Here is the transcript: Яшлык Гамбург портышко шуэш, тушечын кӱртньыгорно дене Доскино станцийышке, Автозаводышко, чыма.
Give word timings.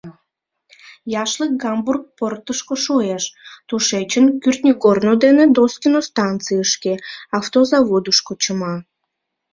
Яшлык 1.21 1.51
Гамбург 1.63 2.03
портышко 2.17 2.75
шуэш, 2.83 3.23
тушечын 3.67 4.25
кӱртньыгорно 4.41 5.13
дене 5.23 5.43
Доскино 5.55 6.01
станцийышке, 6.09 6.93
Автозаводышко, 7.39 8.33
чыма. 8.43 8.75